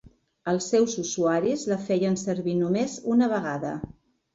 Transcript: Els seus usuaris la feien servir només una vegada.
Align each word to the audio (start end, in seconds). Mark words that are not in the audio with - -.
Els 0.53 0.69
seus 0.73 0.95
usuaris 1.03 1.67
la 1.75 1.79
feien 1.85 2.21
servir 2.25 2.59
només 2.67 3.01
una 3.17 3.33
vegada. 3.39 3.81